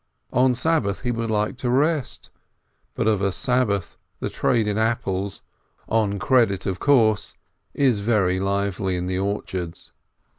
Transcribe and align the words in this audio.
On 0.33 0.55
Sabbath 0.55 1.01
he 1.01 1.11
would 1.11 1.29
like 1.29 1.57
to 1.57 1.69
rest, 1.69 2.31
but 2.95 3.05
of 3.07 3.21
a 3.21 3.31
Sabbath 3.31 3.97
the 4.19 4.31
trade 4.31 4.67
in 4.67 4.75
apples— 4.79 5.43
on 5.87 6.17
tick 6.19 6.65
of 6.65 6.79
course— 6.79 7.35
is 7.91 7.99
very 7.99 8.39
lively 8.39 8.95
in 8.95 9.05
the 9.05 9.19
orchards. 9.19 9.91